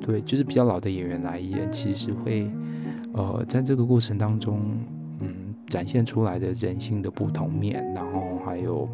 [0.01, 2.51] 对，就是比较老的演员来演，其实会
[3.13, 4.59] 呃在这个过程当中，
[5.21, 8.89] 嗯，展现出来的人性的不同面，然后还有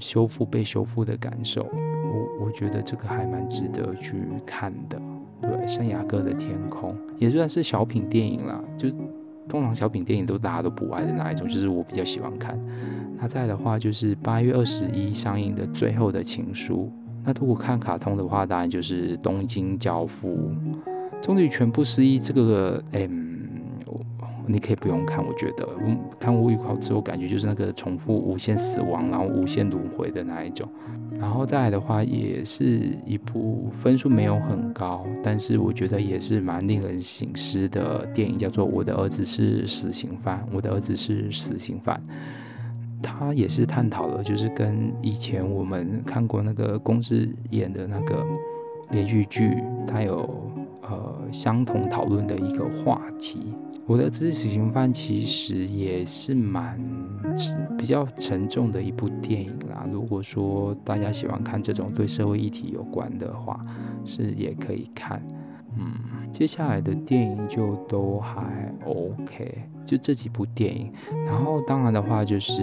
[0.00, 1.62] 修复被修复的感受。
[1.62, 5.00] 我我觉得这个还蛮值得去看的，
[5.40, 8.88] 对，圣雅各的天空也算是小品电影啦，就
[9.48, 12.58] 通常小品电影都大家都不爱的那一种，就是我比较喜欢看。
[13.16, 16.92] 那再的话就是八月二十一上映的《最后的情书》，
[17.24, 20.52] 那如果看卡通的话，当然就是《东京教父》。
[21.20, 23.37] 终于全部失忆这个，嗯。
[24.48, 30.66] 你可以不用看，我觉得，嗯，看过预告之后，感觉就是那个重复无限死亡，然后无限轮回的那一种。
[31.18, 40.38] 然后再来的话，也是一部分数没有很高，但是我觉得也是蛮令人省思的电影，叫做《我的儿子是死刑犯》。
[40.52, 42.00] 我的儿子是死刑犯，
[43.02, 48.24] 他也是探讨了，就是跟以前我们看过那个公司演的那个
[48.92, 50.18] 连续剧，他有
[50.82, 53.52] 呃相同讨论的一个话题。
[53.88, 56.78] 我的儿子是死刑犯，其实也是蛮
[57.78, 59.86] 比较沉重的一部电影啦。
[59.90, 63.64] 如果说大家喜欢看这种对社会议题有关的话，
[64.04, 65.22] 是也可以看。
[65.78, 65.90] 嗯，
[66.30, 70.92] 接下来的电影就都还 OK，就这几部电影。
[71.24, 72.62] 然后当然的话，就是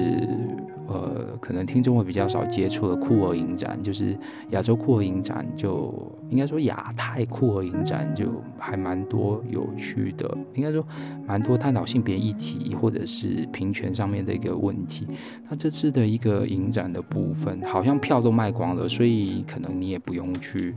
[0.88, 4.15] 呃，可能听众会比较少接触的酷儿影展，就是
[4.51, 5.91] 亚洲酷儿影展，就
[6.30, 8.26] 应该说亚太酷儿影展就
[8.59, 10.86] 还蛮多有趣的，应该说
[11.26, 15.07] 蛮多探讨性别议题或者是平权上面的一个问题。
[15.49, 20.76] 那这次的一个影展的部分，好像票都卖光了，所以可能你也不用去。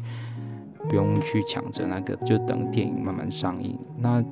[0.88, 3.78] 不用去抢着那个，就等电影慢慢上映。
[3.98, 4.22] 那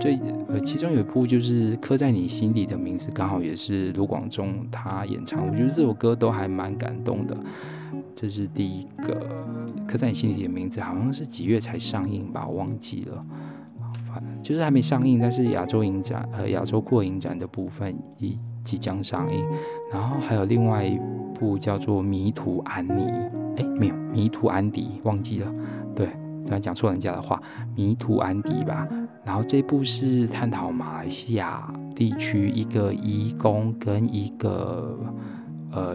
[0.00, 5.46] 最呃，其中有一部就是刻在你心底的名字，刚好也是卢广仲他演唱。
[5.46, 7.36] 我觉得这首歌都还蛮感动的。
[8.14, 9.28] 这是第一个
[9.86, 13.24] 刻在你心底的名字，好像是几月才上映吧，我忘记了。
[14.12, 19.44] 反正就是还没上映，但是亚洲影展呃亚洲扩影展的部分已即将上映。
[19.92, 20.98] 然后还有另外一
[21.34, 23.04] 部叫做《迷途安妮》，
[23.60, 25.52] 哎，没有《迷途安迪》，忘记了。
[25.94, 26.06] 对，
[26.44, 27.36] 突然讲错人家的话，
[27.76, 28.88] 《迷途安迪》吧。
[29.22, 34.98] 然后这部是探讨马来西亚地区一个移工跟一个
[35.70, 35.94] 呃，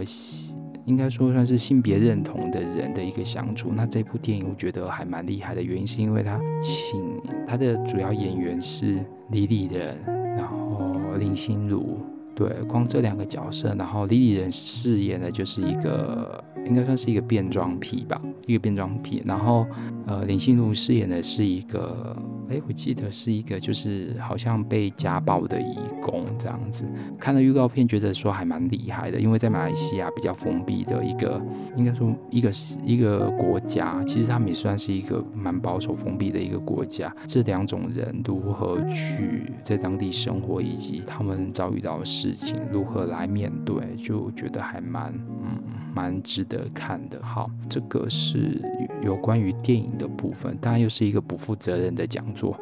[0.86, 3.72] 应该说算是性别认同的人的一个相处。
[3.74, 9.98] 那这部电影我觉得还蛮厉害的，原因是因为他请他的主要演员是李李仁，
[10.38, 11.98] 然后林心如。
[12.36, 16.44] 对，光这两个角色，然后李李仁饰演的就是一个。
[16.66, 19.22] 应该算是一个变装癖吧，一个变装癖。
[19.26, 19.66] 然后，
[20.06, 22.16] 呃，林心如饰演的是一个，
[22.50, 26.86] 哎，我记得是一个，就是好像被家暴的义工这样子。
[27.20, 31.42] 看了预告片，觉得说还蛮厉害的，因为在马来西亚比较封闭的一个，
[31.76, 32.52] 应该说一个
[32.84, 37.14] 一个国家，其实他们也算是一个蛮保守封闭的一个国家。
[37.28, 45.14] 这两种人如何去在当地生活，以及他们遭遇到的事情如何来面对，就觉得还蛮，
[45.44, 45.62] 嗯，
[45.94, 46.55] 蛮值得。
[46.56, 48.62] 的看的好，这个是
[49.04, 52.58] 有关于电影的部分，当然又是一个不负责任的讲座，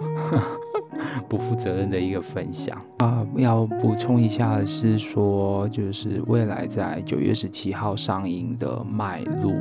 [1.30, 3.26] 不负责任的一个分享啊。
[3.36, 9.54] 要补充一下是说，就是未来在九月十七号上映的《麦路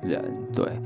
[0.00, 0.24] 人》，
[0.54, 0.80] 对，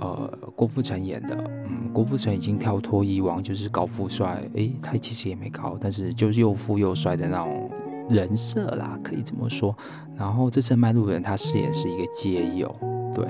[0.00, 7.70] 呃，郭富城演的，嗯，郭富城已经跳脱以往就是高富帅，诶，他其实也没高，但是就是又富又帅的那种。
[8.08, 9.76] 人设啦，可以这么说。
[10.16, 12.74] 然后这次《麦路人》他饰演是一个街友，
[13.14, 13.26] 对，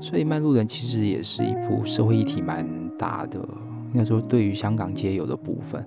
[0.00, 2.66] 所以《麦路人》其实也是一部社会议题蛮
[2.96, 3.40] 大的，
[3.92, 5.84] 应该说对于香港街友的部分。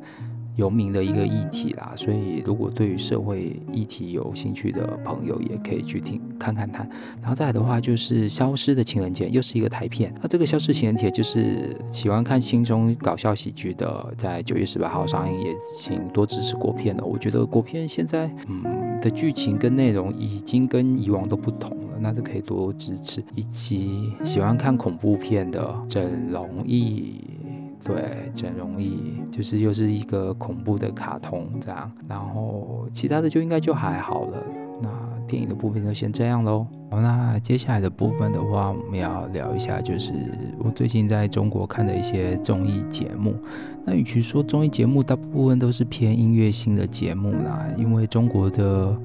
[0.55, 6.85] 有名的一个议题啦，所以如果对于社会议题有兴趣的朋友，也可以去听看看它。
[7.21, 10.13] 然后再来的话，就是《消失的情人节》，又是一个台片。
[10.21, 17.03] 那这个《消失情人节》就是喜欢看轻松搞笑喜剧的，在九月十八号上映，也请多支持国片了。
[17.03, 23.23] 我觉得国片现在嗯的剧情跟内容已经跟以往都不同了，那就可以多支持。
[23.35, 27.15] 以及喜欢看恐怖片的整容易。
[27.83, 34.37] 对，整容易就是又是一个恐怖的卡通这样，然后其他的就应该就还好了。
[34.81, 34.89] 那
[35.27, 36.65] 电影的部分就先这样喽。
[36.89, 40.13] 好，那接下来的部分的话，我们要聊一下，就是
[40.59, 43.35] 我最近在中国看的一些综艺节目。
[43.85, 48.97] 那与其说综艺节目，大部分都是偏音乐性的节目啦，因为中国的。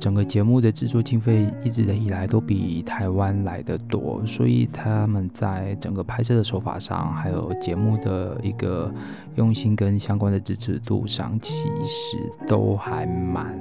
[0.00, 8.90] 整个节目的制作经费一直以来都比台湾来得多，所以他们在整个拍摄的手法上，还有节目的一个
[9.34, 12.16] 用心跟相关的支持度上，其实
[12.48, 13.54] 都还蛮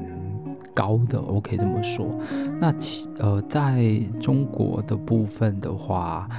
[0.73, 1.21] 高的。
[1.21, 2.07] 我可以这么说。
[2.57, 6.29] 那其呃，在中国的部分的话，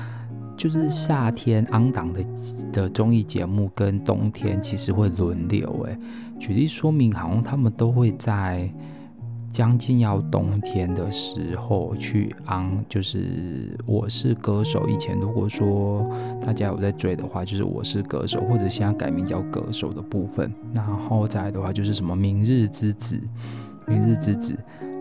[0.56, 2.24] 就是夏天 on 档的
[2.72, 5.86] 的综艺节目跟冬天其实会轮流。
[5.86, 5.98] 哎，
[6.38, 8.72] 举例说明，好像他们都会在。
[9.52, 14.88] 将近要冬天的时候去昂就是我是歌手。
[14.88, 16.08] 以前如果说
[16.44, 20.52] 大家有在追的话，就是我是歌手，或者现在改名叫歌手的部分。
[20.72, 23.20] 然后再来的话就是什么明日之子，
[23.86, 24.56] 明日之子。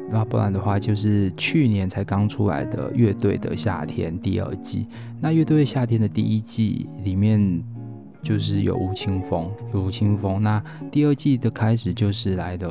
[0.09, 4.87] 那不然的话就是去年才刚出来的乐队的夏天第二季。
[5.21, 7.63] 那乐队夏天的第一季里面。
[8.21, 10.41] 就是有吴青峰，有吴青峰。
[10.41, 10.61] 那
[10.91, 12.69] 第二季的开始就是来的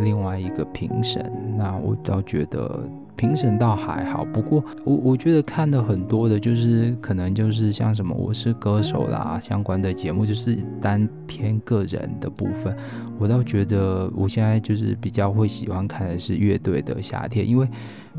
[0.00, 1.32] 另外一个评审。
[1.56, 12.76] 那我倒觉得评审倒还好，不过我我觉得看的很多的，就是可能就是像什么我是歌手啦相关的节目，就是单偏个人的部分。
[13.18, 17.68] 我倒觉得我现在就是比较会喜欢看的是乐队的夏天，因为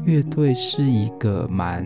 [0.03, 1.85] 乐队是一个蛮。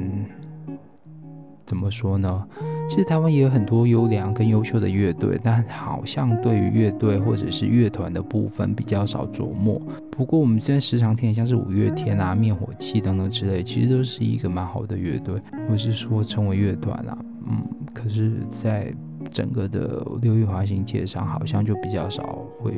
[1.74, 2.48] 怎么说呢？
[2.88, 9.82] 其实台湾也有很多优良跟优秀的乐队，但好像对于乐队或者是乐团的部分比较少琢磨。
[10.12, 15.34] 不过我们现在时常听的，像是五月天啊、灭火器等等之类，其实都是一个蛮好的乐队，
[15.68, 17.18] 或是说称为乐团啦。
[17.48, 17.60] 嗯，
[17.92, 18.94] 可是，在
[19.34, 22.72] 整个的流行华语界上，好像就比较少会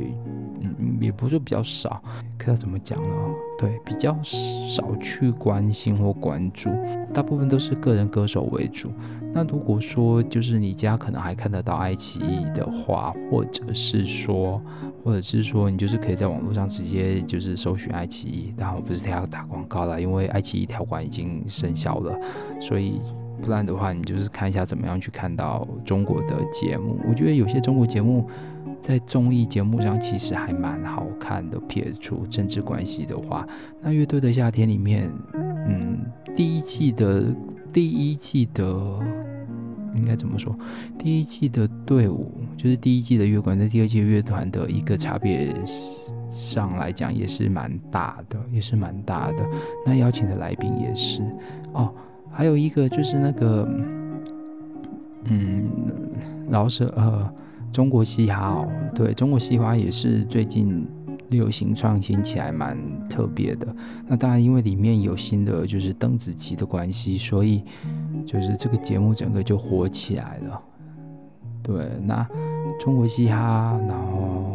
[0.61, 2.01] 嗯也不是比较少，
[2.37, 3.15] 可要怎么讲呢？
[3.59, 6.69] 对，比较少去关心或关注，
[7.13, 8.89] 大部分都是个人歌手为主。
[9.33, 14.61] 那如果说就是你家可能还看得到爱奇艺的话，或者是说，
[15.03, 22.17] 或者是说你就是可以在网络上直接就是搜寻爱奇艺，但我不是要打广告了，因为爱奇艺条款已经生效了，
[22.59, 23.01] 所以
[23.41, 26.99] 不然的话，你就是看一下怎么样去看到中国的节目。
[27.07, 28.27] 我觉得有些中国节目。
[28.81, 33.43] 在综艺节目上其实还蛮好看的，撇除政治关系的话，
[33.81, 36.05] 那乐队的夏天里面，嗯，
[36.35, 37.35] 第一季的
[37.73, 38.63] 第一季的
[39.95, 40.55] 应该怎么说？
[40.99, 45.51] 第一季的队伍就是第一季的乐团，在第二季乐团的一个差别
[46.29, 49.43] 上来讲也是蛮大的，也是蛮大的。
[49.83, 51.23] 那邀请的来宾也是
[51.73, 51.91] 哦，
[52.35, 53.67] 还有一个就是那个，
[55.23, 55.71] 嗯，
[56.49, 57.27] 饶舌呃。
[57.71, 60.87] 中国嘻哈哦，对，中国嘻哈也是最近
[61.27, 62.77] 流行创新起来蛮
[63.09, 63.67] 特别的。
[64.07, 67.61] 那当然，因为里面有新的就是邓紫棋的关系，所以
[68.25, 70.61] 就是这个节目整个就火起来了。
[71.61, 72.25] 对，那
[72.79, 74.54] 中国嘻哈，然后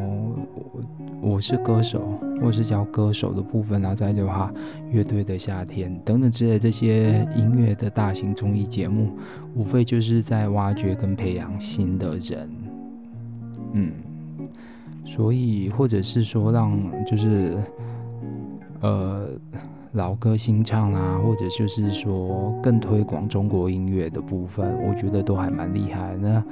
[1.20, 4.52] 我是歌手，或是叫歌手的部分，然后再的话，
[4.90, 9.10] 乐队的夏天等等之类这些音乐的大型综艺节目，
[9.54, 12.48] 无非就是在挖掘跟培养新的人。
[13.72, 13.92] 嗯，
[15.04, 17.56] 所以或者是说让就是
[18.80, 19.28] 呃
[19.92, 26.16] 老歌新唱啊，或者就是说更推广中国音乐的部分，我觉得都还蛮厉害。
[26.16, 26.42] 那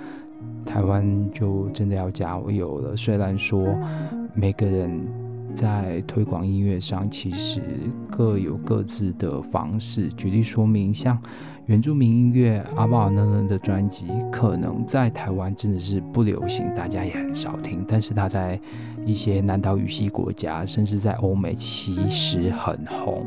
[0.65, 2.97] 台湾就真的要加油了。
[2.97, 3.77] 虽然说
[4.35, 5.01] 每个人。
[5.55, 7.61] 在推广音乐上，其实
[8.09, 10.07] 各有各自的方式。
[10.11, 11.19] 举例说明，像
[11.67, 17.85] 原住民音乐阿爆阿能人的专辑，可能在台湾真的是不流行，大家也很少听。
[17.89, 18.61] 但是他在
[19.05, 23.27] 一些南岛语系国家，甚至在欧美，其实很红。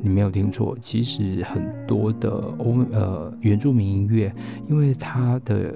[0.00, 4.32] 你没有听错，其实很多的欧呃原住民音乐，
[4.66, 5.74] 因为它的。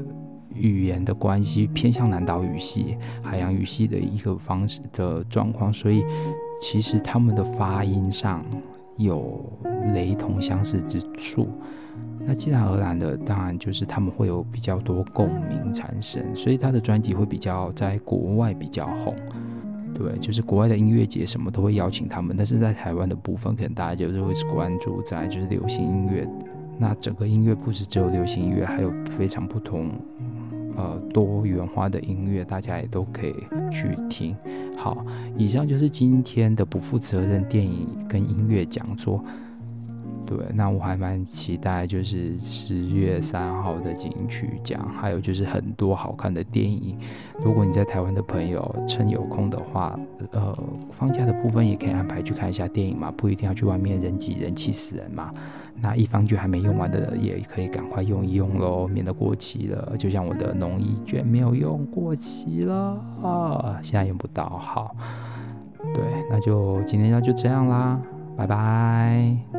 [0.60, 6.04] 语言的关系偏向南岛语系、海洋语系的一个方式的状况，所以
[6.60, 8.44] 其实他们的发音上
[8.96, 9.42] 有
[9.94, 11.48] 雷同相似之处。
[12.20, 19.14] 那自然而然的，当然就是他们会有比较多共鸣产生，所以他的专辑会比较在国外比较红。
[19.94, 26.28] 对，就是国外的音乐节什么都会邀请他们，但是在台湾的部分，可能大家就是会关注在就是流行音乐。
[26.76, 29.90] 那整个音乐不是只有流行音乐，还有非常不同。
[30.78, 33.34] 呃，多元化的音乐，大家也都可以
[33.72, 34.36] 去听。
[34.76, 35.04] 好，
[35.36, 39.22] 以上就是今天的不负责任电影跟音乐讲座。
[40.28, 46.94] 对，那我还蛮期待，就是十月三号的金曲奖，还有就是很多好看的电影。
[47.42, 49.98] 如果你在台湾的朋友趁有空的话，
[50.32, 50.54] 呃，
[50.90, 55.32] 放假的部分也可以安排去看一下电影嘛，不一定要去外面人挤人气死人嘛。
[55.80, 59.96] 那一方券还没用完的，也可以赶快用一用喽，免得过期了。
[59.96, 64.46] 就像我的农艺券没有用，过期了啊，现在用不到。
[64.58, 64.94] 好，
[65.94, 67.98] 对，那就今天要就这样啦，
[68.36, 69.57] 拜拜。